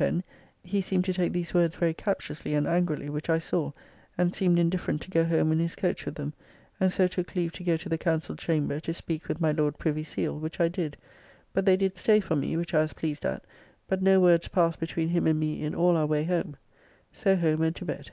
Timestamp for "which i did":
10.38-10.96